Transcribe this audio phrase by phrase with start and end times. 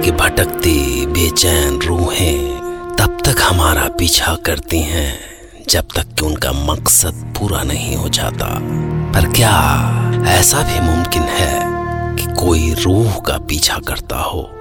[0.00, 2.60] कि भटकती बेचैन रूहें
[2.98, 5.18] तब तक हमारा पीछा करती हैं,
[5.68, 8.46] जब तक कि उनका मकसद पूरा नहीं हो जाता।
[9.12, 9.52] पर क्या
[10.28, 11.60] ऐसा भी मुमकिन है
[12.16, 14.58] कि कोई रूह का पीछा करता हो?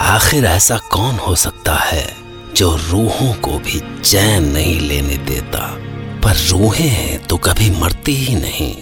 [0.00, 2.14] आखिर ऐसा कौन हो सकता है
[2.56, 5.76] जो रूहों को भी चैन नहीं लेने देता?
[6.24, 8.76] पर रूहें हैं तो कभी मरती ही नहीं।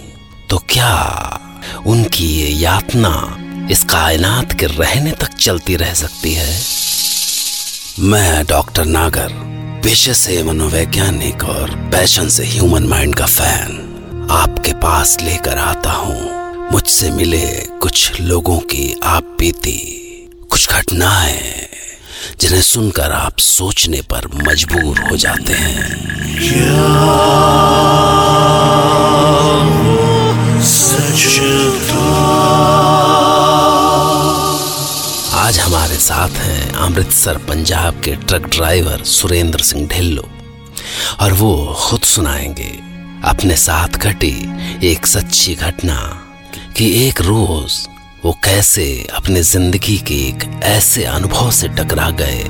[0.49, 0.93] तो क्या
[1.87, 3.37] उनकी ये यातना
[3.71, 6.59] इस कायनात के रहने तक चलती रह सकती है।
[7.99, 9.29] मैं, डॉक्टर नागर,
[9.83, 13.83] पेशे से मनोवैज्ञानिक और पैशन से ह्यूमन माइंड का फ़ैन
[14.31, 16.31] आपके पास लेकर आता हूँ।
[16.71, 17.47] मुझसे मिले
[17.81, 19.79] कुछ लोगों की आप बीती
[20.49, 21.69] कुछ घटनाएँ,
[22.39, 26.07] जिन्हें सुनकर आप सोचने पर मजबूर हो जाते हैं।
[35.47, 40.23] आज हमारे साथ हैं अमृतसर पंजाब के ट्रक ड्राइवर सुरेंद्र सिंह ढिल्लो।
[41.19, 42.67] और वो खुद सुनाएँगे
[43.23, 44.33] अपने साथ घटी
[44.89, 45.95] एक सच्ची घटना
[46.77, 47.77] कि एक रोज
[48.25, 52.43] वो कैसे अपने ज़िंदगी के एक ऐसे अनुभव से टकरा गए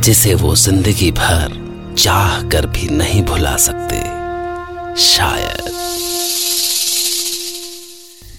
[0.00, 1.58] जिसे वो ज़िंदगी भर
[1.98, 4.00] चाह कर भी नहीं भुला सकते।
[5.02, 5.70] शायद।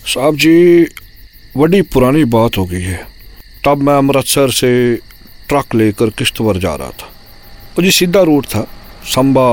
[0.08, 0.88] साहब जी
[1.58, 3.08] बड़ी पुरानी बात हो गई है।
[3.66, 4.70] तब मैं अमृतसर से
[5.50, 7.08] ट्रक लेकर किश्तवर जा रहा था।
[7.76, 8.68] वो जी सीधा रूट था
[9.06, 9.48] संबा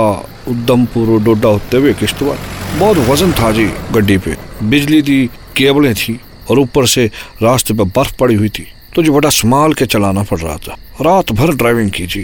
[0.49, 2.39] उधमपुर, डोडा होते हुए किश्तवर।
[2.79, 6.19] बहुत वज़न था जी गड्डी पे। बिजली की केबलें थी
[6.51, 7.11] और ऊपर से
[7.43, 10.77] रास्ते पे बर्फ़ पड़ी हुई थी। तो जी बड़ा संभाल के चलाना पड़ रहा था।
[11.01, 12.23] रात भर ड्राइविंग की जी।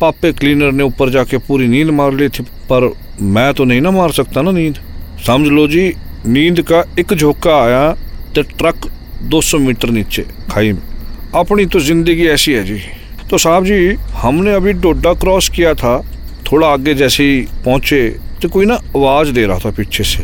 [0.00, 3.90] पापे क्लीनर ने ऊपर जाके पूरी नींद मार ली थी, पर मैं तो नहीं ना
[3.90, 4.78] मार सकता ना नींद।
[5.26, 5.92] समझ लो जी,
[6.26, 7.92] नींद का एक झोंका आया
[8.34, 8.90] तो ट्रक
[9.24, 10.93] 200 मीटर नीचे, खाई में।
[11.36, 12.78] अपनी तो ज़िंदगी ऐसी है जी।
[13.30, 15.96] तो साहब जी हमने अभी डोडा क्रॉस किया था
[16.46, 18.02] थोड़ा आगे जैसे ही पहुँचे
[18.42, 20.22] तो कोई ना आवाज़ दे रहा था पीछे से।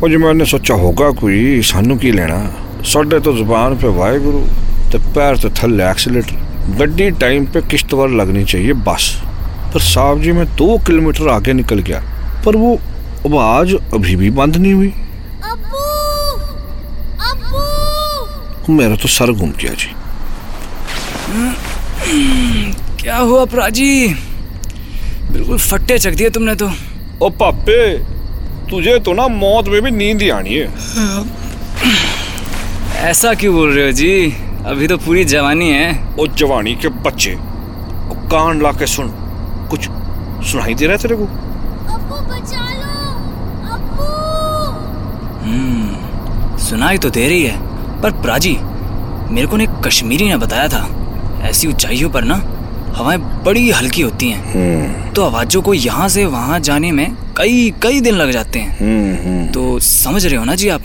[0.00, 2.38] और जी मैंने सोचा होगा कोई सानू की लेना।
[2.84, 4.40] साढ़े तो ज़ुबान पे वाहेगुरु
[4.92, 9.12] तो पैर तो थल्ले एक्सीटर गड्डी टाइम पे किश्तवार लगनी चाहिए बस।
[9.74, 12.02] पर साहब जी मैं दो किलोमीटर आगे निकल गया
[12.46, 12.74] पर वो
[13.26, 14.92] आवाज़ अभी भी बंद नहीं हुई।
[18.70, 19.90] मेरा तो सर घूम गया जी।
[23.00, 24.08] क्या हुआ प्राजी?
[25.32, 26.70] बिल्कुल फट्टे चक दिए तुमने तो।
[27.22, 27.80] ओ पापे
[28.70, 30.66] तुझे तो ना मौत में भी नींद ही आनी है।
[33.10, 34.12] ऐसा क्यों बोल रहे हो जी?
[34.66, 39.08] अभी तो पूरी जवानी है। ओ जवानी के बच्चे ओ कान ला के सुन।
[39.70, 39.88] कुछ
[40.50, 41.28] सुनाई दे रहा है तेरे को?
[46.60, 47.69] सुनाई तो दे रही है।
[48.02, 48.56] पर प्राजी
[49.34, 50.88] मेरे को ने कश्मीरी ने बताया था।
[51.42, 52.34] ऐसी ऊंचाइयों पर ना
[52.96, 58.00] हवाएँ बड़ी हल्की होती हैं। तो आवाजों को यहाँ से वहाँ जाने में कई कई
[58.00, 60.82] दिन लग जाते हैं। तो समझ रहे हो ना जी आप?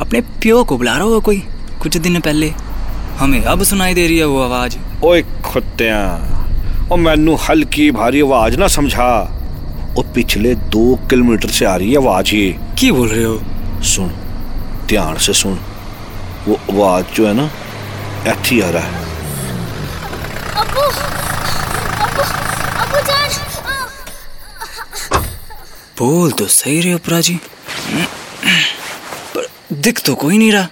[0.00, 1.42] अपने प्यो को बुला रहा होगा कोई
[1.82, 2.52] कुछ दिन पहले।
[3.18, 8.56] हमें अब सुनाई दे रही है वो आवाज़। ओए खुत्तियाँ ओ मैनू हल्की भारी आवाज़
[8.56, 9.08] ना समझा।
[9.98, 13.40] ओ पिछले दो किलोमीटर से आ रही है आवाज़ ये की बोल रहे हो?
[13.84, 14.10] सुन
[14.88, 15.58] ध्यान से सुन।
[16.48, 17.50] वो आवाज़ जो है ना
[18.46, 19.04] ही आ रहा है।
[20.56, 20.82] अबू
[22.04, 22.22] अबू
[22.82, 23.30] अबू जान।
[25.98, 27.34] बोल तो सही रहे हो प्राजी।
[29.34, 30.68] पर दिख तो कोई नहीं रहा।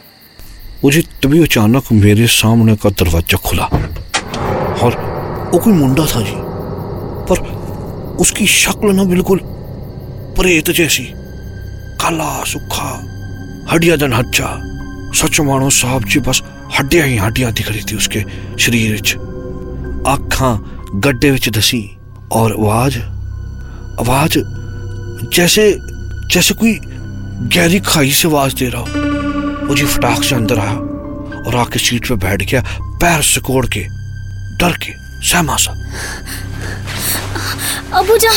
[0.84, 3.64] मुझे तभी अचानक मेरे सामने का दरवाज़ा खुला।
[4.84, 4.92] और
[5.52, 6.36] वो कोई मुंडा था जी
[7.28, 7.38] पर
[8.20, 9.40] उसकी शक्ल ना बिल्कुल
[10.36, 11.04] प्रेत जैसी।
[12.00, 12.90] काला सुखा
[13.72, 14.48] हड्डिया दन हड्जा
[15.14, 16.42] सच मानो साहब जी बस
[16.78, 18.20] हड्डियाँ ही हड्डियाँ दिख रही थी उसके
[18.58, 19.14] शरीर विच।
[20.08, 20.50] आखा
[21.04, 21.82] गड्ढे विच दसी
[22.32, 22.98] और आवाज़
[24.00, 24.38] आवाज़
[25.34, 25.70] जैसे
[26.32, 26.78] जैसे कोई
[27.54, 30.76] गहरी खाई से आवाज़ दे रहा हो। जी फटाक से अंदर आया
[31.40, 32.60] और आके सीट पे बैठ गया
[33.00, 33.84] पैर सिकोड़ के
[34.58, 34.92] डर के
[35.28, 35.72] सहमा सा।
[37.98, 38.36] अबू जान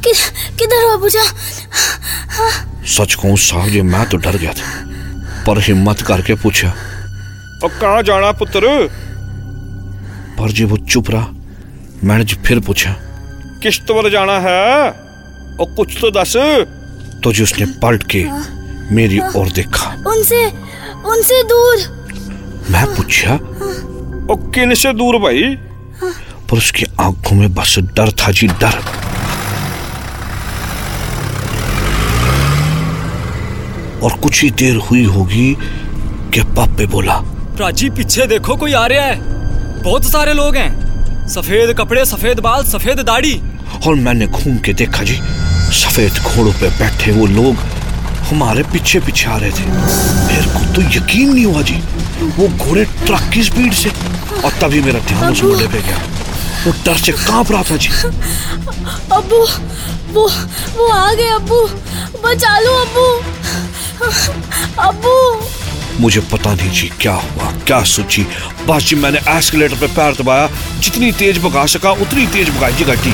[0.00, 0.12] कि,
[0.58, 1.28] किधर हो अबू जान
[2.96, 4.93] सच कहूँ साहब जी मैं तो डर गया था।
[5.46, 6.68] पर हिम्मत करके पूछा
[7.64, 8.60] और कहाँ जाना पुत्र?
[10.38, 11.28] पर जी वो चुप रहा।
[12.04, 12.94] मैंने जी फिर पूछा
[13.62, 14.88] किश्तवर जाना है?
[14.90, 16.32] और कुछ तो दस।
[17.24, 18.24] तो जी उसने पलट के
[18.94, 20.44] मेरी ओर देखा। उनसे
[21.06, 21.76] उनसे दूर।
[22.70, 25.42] मैं पूछा और किन से दूर भाई?
[26.50, 28.80] पर उसकी आँखों में बस डर था जी डर।
[34.04, 35.56] और कुछ ही देर हुई होगी
[36.34, 37.14] कि पापे बोला
[37.56, 42.64] प्राची पीछे देखो कोई आ रहा है। बहुत सारे लोग हैं। सफ़ेद कपड़े सफ़ेद बाल
[42.64, 43.40] सफ़ेद दाढ़ी।
[43.86, 45.20] और मैंने घूम के देखा जी
[45.74, 47.56] सफ़ेद घोड़ों पे बैठे वो लोग
[48.30, 49.66] हमारे पीछे पीछे आ रहे थे।
[50.26, 51.82] मेरे को तो यकीन नहीं हुआ जी
[52.36, 53.90] वो घोड़े ट्रक की स्पीड से।
[54.44, 55.98] और तभी मेरा ध्यान उस मुंडे पे गया।
[56.66, 57.88] वो डर से काँप रहा था जी।
[59.12, 59.40] अब्बू
[60.12, 60.28] वो
[60.76, 61.60] वो आ गए अब्बू
[62.24, 63.06] बचा लो अब्बू
[64.80, 68.26] अब्बू मुझे पता नहीं जी क्या हुआ क्या सोची।
[68.68, 70.48] बस जी मैंने एस्केलेटर पे पैर दबाया
[70.80, 73.12] जितनी तेज भगा सका उतनी तेज भगाई जी गाड़ी।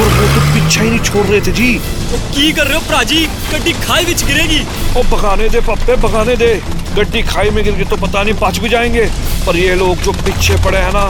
[0.00, 1.72] पर वो तो पीछा ही नहीं छोड़ रहे थे जी।
[2.10, 4.60] तो की कर रहे हो प्राची गड्डी खाई बिच गिरेगी।
[4.96, 6.52] ओ भगाने दे पप्पे भगाने दे।
[6.96, 9.04] गड्डी खाई में गिर गई तो पता नहीं बच भी जाएँगे।
[9.46, 11.04] पर ये लोग जो पीछे पड़े हैं ना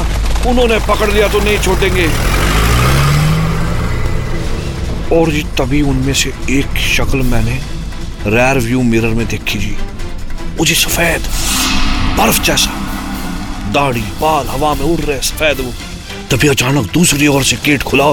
[0.50, 2.06] उन्होंने पकड़ लिया तो नहीं छोड़ेंगे।
[5.16, 7.60] और जी तभी उनमें से एक शक्ल मैंने
[8.26, 9.76] रेयर व्यू मिरर में देखी जी।
[10.58, 11.22] मुझे सफ़ेद
[12.18, 12.70] बर्फ़ जैसा।
[13.72, 15.72] दाढ़ी बाल हवा में उड़ रहे सफ़ेद वो।
[16.30, 18.04] तभी अचानक दूसरी ओर से गेट खुला।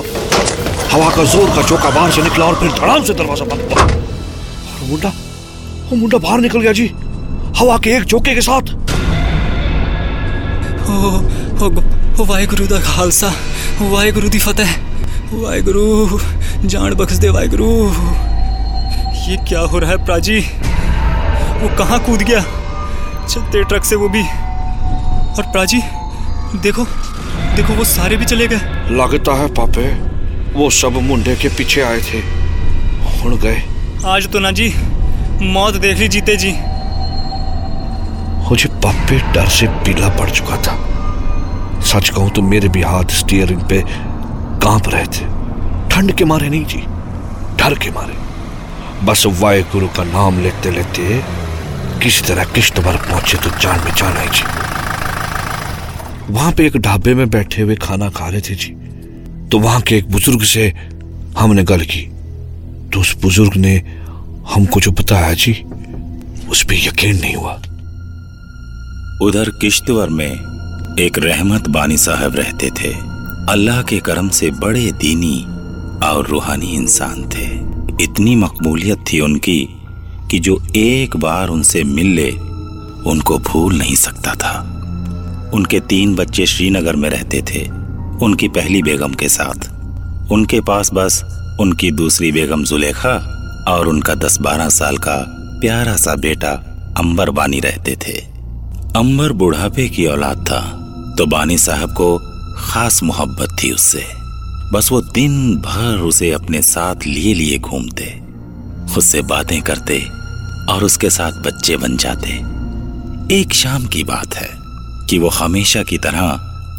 [0.92, 3.84] हवा का ज़ोर का चौका बाहर से निकला और फिर धड़ाम से दरवाज़ा बंद हुआ
[3.84, 5.10] और मुंडा
[5.90, 6.88] वो मुंडा बाहर निकल गया जी।
[7.58, 8.74] हवा के एक चौके के साथ।
[10.88, 10.94] ओ,
[11.62, 11.70] ओ,
[12.22, 13.34] ओ वाहेगुरु दा खालसा।
[13.82, 14.76] वाहेगुरु दी फतेह।
[15.34, 16.20] वाहेगुरु
[16.66, 18.27] जान बख्श दे वाहेगुरु।
[19.28, 20.40] ये क्या हो रहा है प्राची
[21.62, 22.42] वो कहाँ कूद गया?
[23.26, 25.80] चलते ट्रक से वो भी। और प्राची
[26.64, 26.84] देखो
[27.56, 28.60] देखो वो सारे भी चले गए।
[28.92, 29.88] लगता है पापे
[30.54, 32.20] वो सब मुंडे के पीछे आए थे
[33.26, 33.62] उड़ गए।
[34.08, 34.74] आज तो ना जी
[35.44, 36.52] मौत देख ली जीते जी।
[38.50, 40.78] मुझे पापे डर से पीला पड़ चुका था।
[41.84, 43.82] सच कहूँ तो मेरे भी हाथ स्टीयरिंग पे
[44.64, 45.26] काँप रहे थे।
[45.90, 46.82] ठंड के मारे नहीं जी
[47.60, 48.26] डर के मारे।
[49.06, 51.22] बस वाहे गुरु का नाम लेते लेते
[52.04, 54.44] किसी तरह किश्त भर पहुँचे तो जान में जान आई जी।
[56.34, 58.72] वहाँ पे एक ढाबे में बैठे हुए खाना खा रहे थे जी।
[59.52, 60.74] तो वहाँ के एक बुज़ुर्ग से
[61.38, 62.02] हमने गल की।
[62.94, 63.76] तो उस बुज़ुर्ग ने
[64.54, 65.54] हमको जो बताया जी,
[66.50, 67.54] उस पर यकीन नहीं हुआ।
[69.22, 70.32] उधर किश्तवर में
[71.00, 72.94] एक रहमत बानी साहब रहते थे।
[73.52, 75.40] अल्लाह के करम से बड़े दीनी
[76.08, 77.67] और रूहानी इंसान थे।
[78.02, 79.68] इतनी मकबूलियत थी उनकी
[80.32, 82.32] कि जो एक बार उनसे मिल ले,
[83.10, 87.64] उनको भूल नहीं सकता था। उनके तीन बच्चे श्रीनगर में रहते थे,
[88.26, 91.24] उनकी पहली बेगम के साथ। उनके पास बस
[91.60, 93.14] उनकी दूसरी बेगम जुलेखा
[93.68, 95.16] और उनका दस बारह साल का
[95.62, 96.52] प्यारा सा बेटा
[96.98, 98.20] अंबर बानी रहते थे।
[98.96, 100.62] अंबर बुढ़ापे की औलाद था
[101.18, 102.18] तो बानी साहब को
[102.58, 104.06] खास मोहब्बत थी उससे।
[104.74, 108.06] बस वो दिन भर उसे अपने साथ लिए लिए घूमते
[108.98, 110.00] उससे बातें करते
[110.74, 112.30] और उसके साथ बच्चे बन जाते।
[113.36, 114.50] एक शाम की बात है
[115.10, 116.28] कि वो हमेशा की तरह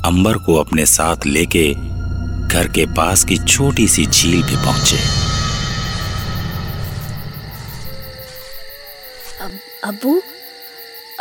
[0.04, 1.74] अंबर को अपने साथ लेके
[2.48, 4.98] घर के पास की छोटी सी झील पे पहुँचे।
[9.44, 9.50] अब,
[9.84, 10.22] अबू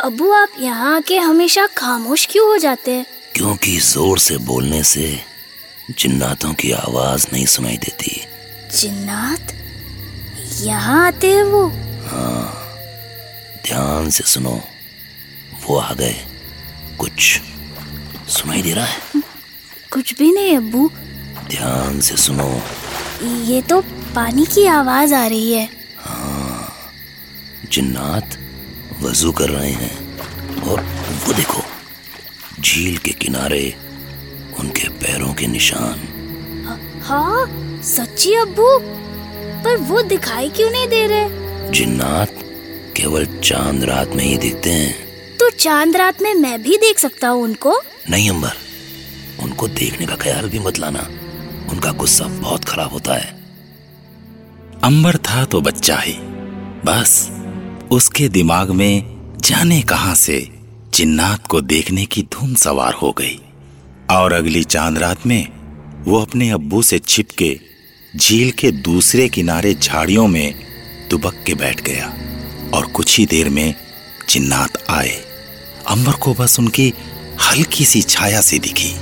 [0.00, 3.06] अब्बू आप यहाँ आके हमेशा खामोश क्यों हो जाते हैं?
[3.34, 5.20] क्योंकि ज़ोर से बोलने से
[5.90, 8.20] जिन्नातों की आवाज़ नहीं सुनाई देती।
[8.76, 9.52] जिन्नात?
[10.60, 11.68] यहाँ आते हैं वो?
[12.06, 12.74] हाँ
[13.64, 14.60] ध्यान से सुनो।
[15.64, 16.26] वो आ गए।
[16.98, 17.40] कुछ
[18.28, 19.22] सुनाई दे रहा है?
[19.92, 20.90] कुछ भी नहीं अब्बू।
[21.48, 22.62] ध्यान से सुनो।
[23.22, 23.80] ये तो
[24.14, 25.68] पानी की आवाज़ आ रही है।
[25.98, 26.74] हाँ
[27.72, 28.38] जिन्नात
[29.00, 30.08] वज़ू कर रहे हैं।
[30.62, 30.80] और
[31.26, 31.62] वो देखो
[32.60, 33.87] झील के किनारे
[34.60, 36.14] उनके पैरों के निशान।
[37.04, 37.46] हाँ
[37.82, 38.78] सच्ची अब्बू?
[39.64, 41.28] पर वो दिखाई क्यों नहीं दे रहे?
[41.70, 42.30] जिन्नात
[42.96, 47.28] केवल चाँद रात में ही दिखते हैं। तो चाँद रात में मैं भी देख सकता
[47.28, 47.80] हूँ उनको?
[48.10, 48.52] नहीं अंबर।
[49.42, 51.08] उनको देखने का ख्याल भी मत लाना।
[51.70, 53.38] उनका गुस्सा बहुत खराब होता है।
[54.84, 56.14] अंबर था तो बच्चा ही।
[56.84, 57.30] बस
[57.90, 60.48] उसके दिमाग में जाने कहाँ से
[60.94, 63.40] जिन्नात को देखने की धुन सवार हो गई।
[64.10, 65.46] और अगली चाँद रात में
[66.04, 67.60] वो अपने अब्बू से छिपके
[68.16, 70.54] झील के दूसरे किनारे झाड़ियों में
[71.10, 72.06] दुबक के बैठ गया
[72.74, 73.74] और कुछ ही देर में
[74.28, 75.10] जिन्नात आए।
[75.88, 76.92] अंबर को बस उनकी
[77.42, 78.94] हल्की सी छाया से दिखी।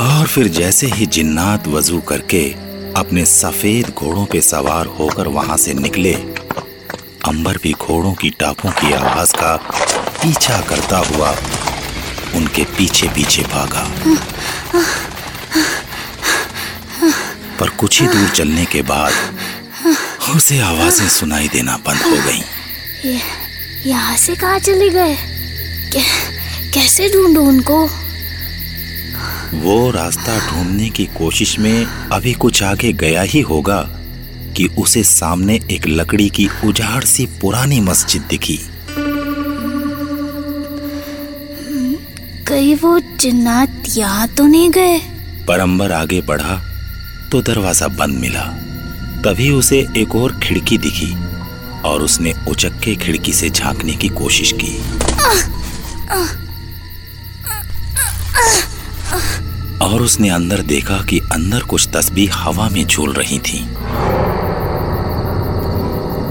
[0.00, 2.44] और फिर जैसे ही जिन्नात वज़ू करके
[2.96, 6.14] अपने सफ़ेद घोड़ों पे सवार होकर वहाँ से निकले
[7.28, 9.56] अंबर भी घोड़ों की टापों की आवाज़ का
[10.22, 11.30] पीछा करता हुआ
[12.36, 13.84] उनके पीछे पीछे भागा।
[17.60, 19.12] पर कुछ ही दूर चलने के बाद
[20.36, 23.18] उसे आवाज़ें सुनाई देना बंद हो गईं।
[23.86, 25.14] यहाँ से कहा चले गए?
[25.92, 26.02] कै,
[26.74, 27.84] कैसे ढूंढो उनको?
[29.54, 33.78] वो रास्ता ढूँढने की कोशिश में अभी कुछ आगे गया ही होगा।
[34.58, 38.58] कि उसे सामने एक लकड़ी की उजाड़ सी पुरानी मस्जिद दिखी।
[42.48, 44.98] कहीं वो जिन्नात यहाँ तो नहीं गए?
[45.48, 46.60] पर अंबर आगे बढ़ा
[47.32, 48.44] तो दरवाज़ा बंद मिला।
[49.24, 51.12] तभी उसे एक और खिड़की दिखी
[51.88, 54.76] और उसने उचक के खिड़की से झांकने की कोशिश की।
[59.84, 63.58] और उसने अंदर देखा कि अंदर कुछ तस्बीह हवा में झूल रही थी।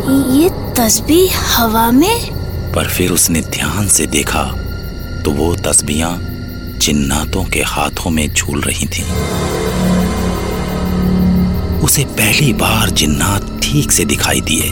[0.10, 2.72] ये तस्बी हवा में?
[2.74, 4.44] पर फिर उसने ध्यान से देखा
[5.26, 6.18] तो वो तस्बियाँ
[6.80, 9.04] जिन्नातों के हाथों में झूल रही थीं।
[11.80, 14.72] उसे पहली बार जिन्नात ठीक से दिखाई दिए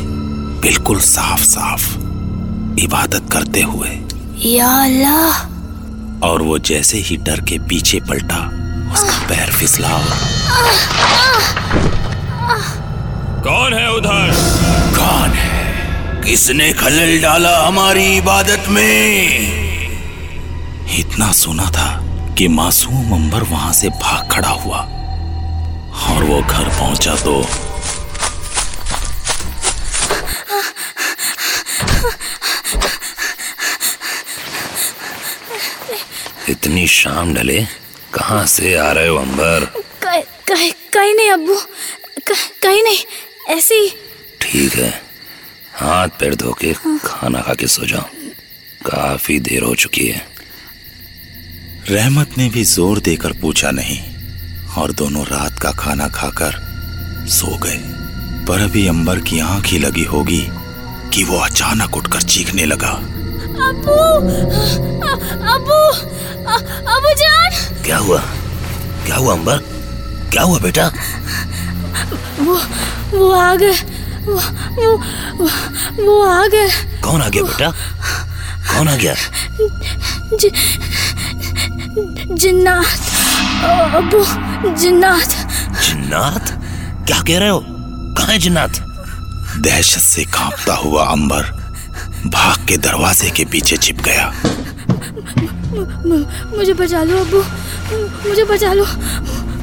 [0.61, 1.89] बिल्कुल साफ़ साफ़
[2.79, 3.89] इबादत करते हुए।
[4.45, 5.43] या अल्लाह।
[6.27, 8.41] और वो जैसे ही डर के पीछे पलटा
[8.93, 10.13] उसका पैर फिसला और
[13.43, 14.84] कौन है उधर?
[15.05, 15.65] कौन है।
[16.23, 19.25] किसने खलल डाला हमारी इबादत में?
[20.99, 21.89] इतना सुना था
[22.37, 24.77] कि मासूम अंबर वहाँ से भाग खड़ा हुआ
[26.07, 27.45] और वो घर पहुँचा तो
[36.49, 37.67] इतनी शाम डले,
[38.13, 39.71] कहाँ से आ रहे हो अंबर?
[40.93, 41.55] कहीं नहीं, अब्बू।
[42.27, 42.97] क- कहीं नहीं,
[43.49, 44.04] ऐसे
[44.55, 45.01] ठीक है।
[45.75, 46.73] हाथ पैर धो के
[47.05, 48.01] खाना खा के सो जाओ।
[48.85, 50.25] काफ़ी देर हो चुकी है।
[51.89, 54.15] रहमत ने भी ज़ोर देकर पूछा नहीं
[54.77, 56.51] और दोनों रात का खाना खाकर
[57.29, 57.79] सो गए।
[58.45, 60.47] पर अभी अंबर की आँख ही लगी होगी
[61.13, 63.91] कि वो अचानक उठकर चीखने लगा। अब्बू
[65.07, 65.87] अ- अब्बू
[66.51, 67.83] अ- अब्बू जान!
[67.83, 68.19] क्या हुआ?
[69.05, 69.57] क्या हुआ अंबर?
[70.31, 70.87] क्या हुआ बेटा?
[72.39, 72.61] वो
[73.17, 74.35] वो आ गए। वो
[74.69, 74.97] वो
[75.37, 75.49] वो,
[76.05, 77.71] वो आ गए। कौन आ गया बेटा?
[78.73, 79.15] कौन आ गया?
[80.37, 80.51] जि,
[82.33, 84.25] जिन्नात। अ- अब्बू
[84.75, 85.29] जिन्नात।
[85.83, 86.49] जिन्नात?
[87.07, 87.65] क्या कह रहे हो?
[88.17, 88.71] कहाँ है जिन्नात?
[89.57, 91.43] दहशत से कांपता हुआ अंबर
[92.25, 94.33] भाग के दरवाजे के पीछे छिप गया।
[96.57, 97.43] मुझे बचा लो अब्बू
[98.29, 98.83] मुझे बचा लो।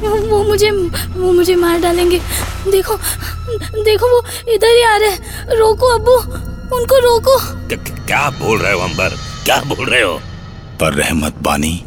[0.03, 0.71] वो मुझे
[1.15, 2.19] वो मुझे मार डालेंगे।
[2.71, 2.99] देखो
[3.59, 5.15] देखो वो इधर ही आ रहे
[5.55, 6.11] रोको अब्बू
[6.77, 7.39] उनको रोको।
[8.05, 9.09] क्या- बोल रहे हो अंबर?
[9.45, 10.21] क्या बोल रहे हो?
[10.79, 11.83] पर रहमत बानी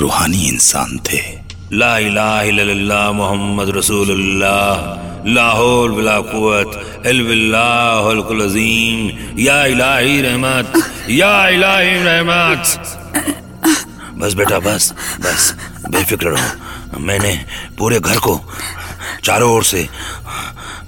[0.00, 1.42] रूहानी इंसान थे।
[1.72, 10.72] ला इलाहा मोहम्मद रसूलुल्लाह लाहौल बिला कुवत इल्ला बिल्लाहुल अजीम या इलाही रहमत
[11.10, 12.88] या इलाही रहमत।
[14.14, 15.54] बस बेटा बस बस
[15.90, 17.44] बेफिक्र रहो। मैंने
[17.78, 18.40] पूरे घर को
[19.24, 19.88] चारों ओर से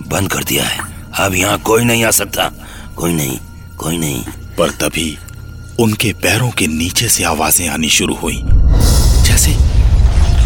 [0.06, 0.78] बंद कर दिया है।
[1.18, 2.50] अब यहाँ कोई नहीं आ सकता।
[2.96, 3.38] कोई नहीं
[3.78, 4.24] कोई नहीं।
[4.58, 5.18] पर तभी
[5.80, 8.42] उनके पैरों के नीचे से आवाज़ें आनी शुरू हुई।
[9.24, 9.52] जैसे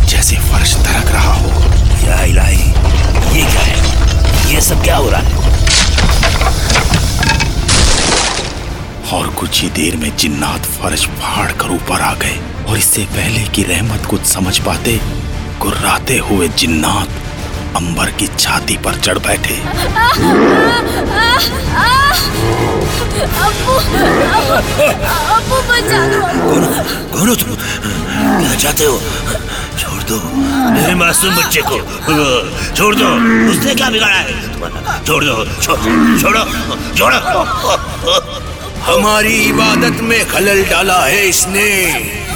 [0.07, 1.49] जैसे फर्श दरक रहा हो।
[2.07, 2.69] या इलाही
[3.39, 4.55] ये क्या है?
[4.55, 5.37] ये सब क्या हो रहा है?
[9.13, 13.45] और कुछ ही देर में जिन्नात फर्श फाड़ कर ऊपर आ गए। और इससे पहले
[13.45, 15.01] कि रहमत कुछ समझ पाते
[15.61, 17.09] गुर्राते हुए जिन्नात
[17.77, 19.57] अंबर की छाती पर चढ़ बैठे।
[26.43, 26.65] कौन?
[27.19, 27.51] हो तुम?
[28.41, 29.01] क्या चाहते हो?
[29.79, 30.17] छोड़ दो।
[30.75, 31.77] मेरे मासूम बच्चे को
[32.77, 33.09] छोड़ दो।
[33.51, 35.05] उसने क्या बिगाड़ा है?
[35.07, 36.45] छोड़ दो छोड़ो
[36.99, 37.21] छोड़ो।
[38.89, 41.69] हमारी इबादत में खलल डाला है इसने।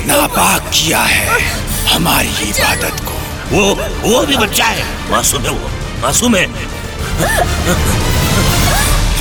[0.07, 1.41] नापाक किया है।
[1.87, 3.12] हमारी इबादत को
[3.53, 3.63] वो
[4.03, 5.71] वो भी बच्चा है। मासूम है वो,
[6.03, 6.45] मासूम है।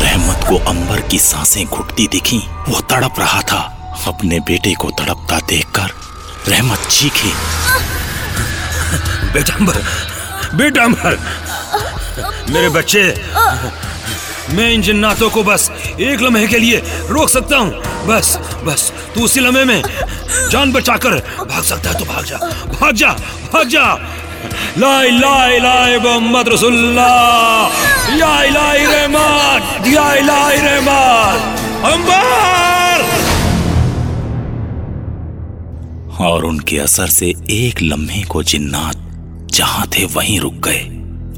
[0.02, 2.38] रहमत को अंबर की साँसें घुटती दिखी।
[2.70, 3.60] वो तड़प रहा था।
[4.08, 5.90] अपने बेटे को तड़पता देखकर
[6.48, 7.34] रहमत चीखी।
[9.34, 9.84] बेटा अंबर
[10.56, 11.20] बेटा अंबर।
[12.50, 13.04] मेरे बच्चे
[14.54, 16.78] मैं इन जिन्नातों को बस एक लम्हे के लिए
[17.10, 17.72] रोक सकता हूँ।
[18.08, 19.82] बस बस, तू उसी लम्हे में
[20.52, 22.38] जान बचाकर भाग सकता है तो भाग जा
[22.72, 23.12] भाग जा
[23.54, 23.86] भाग जा।
[24.78, 31.36] ला इलाहा इल्लल्लाह मोहम्मद रसूलुल्लाह। या इलाही रहमान या इलाही रहमान
[31.92, 33.10] अंबर!
[36.26, 38.98] और उनके असर से एक लम्हे को जिन्नात
[39.54, 40.82] जहाँ थे वहीं रुक गए।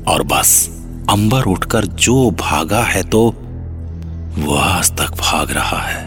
[0.08, 0.70] और बस
[1.10, 3.19] अंबर उठकर जो भागा है तो
[4.38, 6.03] वो आज तक भाग रहा है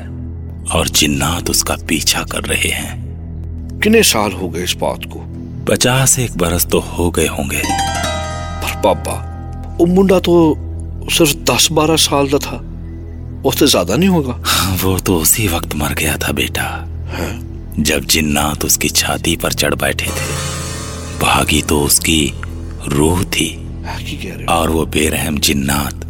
[0.74, 5.20] और जिन्नात उसका पीछा कर रहे हैं। कितने साल हो गए इस बात को?
[5.64, 7.62] पचास एक बरस तो हो गए होंगे।
[8.62, 9.12] पर पापा
[9.80, 10.54] वो मुंडा तो
[11.12, 12.56] सिर्फ़ दस बारह साल का था।
[13.48, 14.40] उससे ज़्यादा नहीं होगा?
[14.84, 16.62] वो तो उसी वक्त मर गया था बेटा।
[17.08, 17.82] है?
[17.82, 20.34] जब जिन्नात उसकी छाती पर चढ़ बैठे थे
[21.20, 22.32] भागी तो उसकी
[22.88, 23.65] रूह थी। हो?
[24.48, 26.04] और वो बेरहम जिन्नात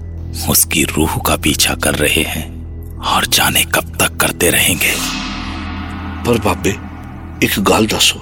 [0.50, 2.44] उसकी रूह का पीछा कर रहे हैं
[3.06, 4.92] और जाने कब तक करते रहेंगे।
[6.26, 6.70] पर बाबे
[7.46, 8.20] एक गल दसो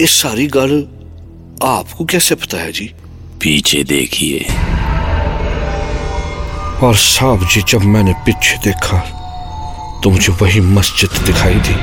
[0.00, 0.72] ये सारी गल
[1.62, 2.84] आपको कैसे पता है जी?
[3.40, 4.46] पीछे देखिए।
[6.86, 8.98] और साहब जी जब मैंने पीछे देखा
[10.04, 11.76] तो मुझे वही मस्जिद दिखाई दी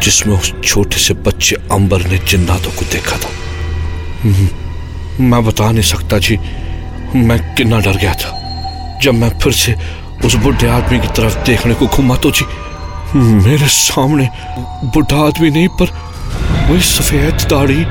[0.00, 3.30] जिसमें उस छोटे से बच्चे अंबर ने जिन्नातों को देखा था।
[4.22, 4.48] हम्म,
[5.20, 6.36] मैं बता नहीं सकता जी।
[7.16, 9.74] मैं कितना डर गया था। जब मैं फिर से
[10.24, 12.44] उस बुढ़े आदमी की तरफ़ देखने को घुमा तो जी,
[13.14, 14.28] मेरे सामने
[14.94, 15.90] बुढ़ा आदमी नहीं, पर
[16.68, 17.84] वही सफ़ेद दाढ़ी,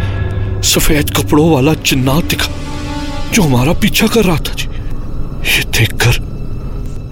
[0.67, 2.49] सफ़ेद कपड़ों वाला जिन्नात दिखा,
[3.33, 4.67] जो हमारा पीछा कर रहा था जी।
[5.49, 6.25] ये देखकर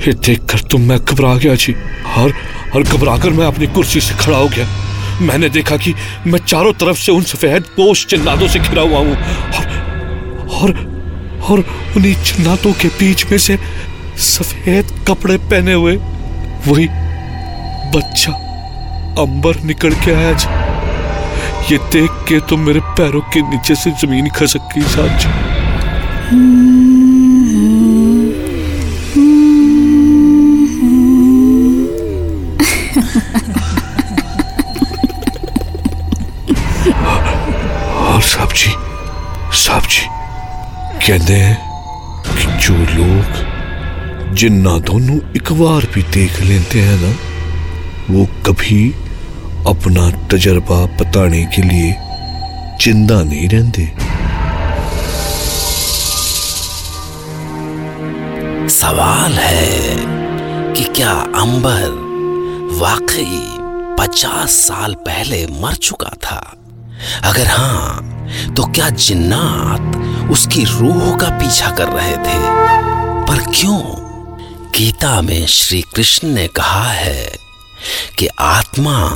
[0.07, 1.75] ये देखकर तो मैं घबरा गया जी।
[2.17, 2.33] और
[2.75, 4.67] और घबराकर मैं अपनी कुर्सी से खड़ा हो गया।
[5.21, 5.93] मैंने देखा कि
[6.27, 9.74] मैं चारों तरफ़ से उन सफ़ेद पोष चिन्नातों से घिरा हुआ हूँ। और
[10.51, 10.73] और
[11.49, 11.59] और
[11.97, 13.57] उन्हीं चिन्नातों के बीच में से
[14.27, 15.95] सफ़ेद कपड़े पहने हुए
[16.67, 16.87] वही
[17.95, 18.31] बच्चा
[19.21, 20.63] अंबर निकल के आया जी।
[21.71, 25.17] ये देख के तो मेरे पैरों के नीचे से ज़मीन खसक गई साहब
[41.07, 41.57] कहते हैं
[42.27, 47.11] कि जो लोग जिन्ना दोनों एक बार भी देख लेते हैं ना,
[48.09, 48.79] वो कभी
[49.67, 51.93] अपना तजर्बा बताने के लिए
[52.81, 53.85] ज़िंदा नहीं रहते
[58.69, 59.95] सवाल है
[60.73, 61.87] कि क्या अंबर
[62.81, 63.41] वाकई
[63.99, 66.39] पचास साल पहले मर चुका था?
[67.23, 68.11] अगर हाँ
[68.57, 72.65] तो क्या जिन्नात उसकी रूह का पीछा कर रहे थे।
[73.27, 73.81] पर क्यों?
[74.75, 77.37] गीता में श्री कृष्ण ने कहा है
[78.17, 79.09] कि आत्मा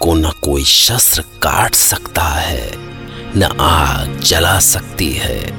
[0.00, 2.70] को न कोई शस्त्र काट सकता है,
[3.36, 5.52] न आग जला सकती है,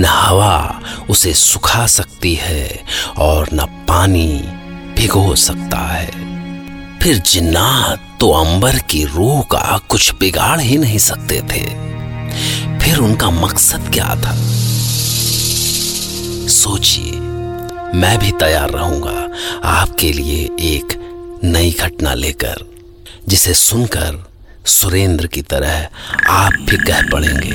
[0.00, 2.84] न हवा उसे सुखा सकती है
[3.18, 4.44] और न पानी
[4.96, 6.10] भिगो सकता है।
[6.98, 11.93] फिर जिन्नात तो अंबर की रूह का कुछ बिगाड़ ही नहीं सकते थे।
[12.84, 14.32] फिर उनका मकसद क्या था?
[16.48, 17.12] सोचिए,
[17.98, 19.28] मैं भी तैयार रहूँगा
[19.68, 20.92] आपके लिए एक
[21.44, 22.56] नई घटना लेकर,
[23.28, 24.26] जिसे सुनकर
[24.66, 25.88] सुरेंद्र की तरह
[26.28, 27.54] आप भी कह पड़ेंगे।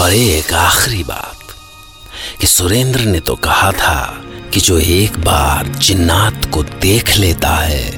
[0.00, 1.38] और एक आखिरी बात
[2.40, 4.24] कि सुरेंद्र ने तो कहा था
[4.58, 7.90] कि जो एक बार जिन्नात को देख लेता है,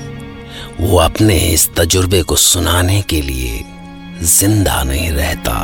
[0.80, 3.64] वो अपने इस तजुर्बे को सुनाने के लिए
[4.22, 5.54] ज़िंदा नहीं रहता।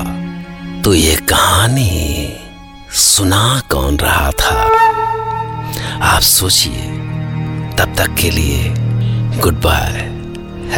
[0.82, 2.32] तो ये कहानी
[2.92, 4.54] सुना कौन रहा था?
[6.02, 6.82] आप सोचिए।
[7.78, 8.74] तब तक के लिए
[9.40, 9.92] goodbye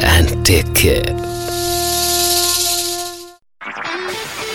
[0.05, 1.28] and take care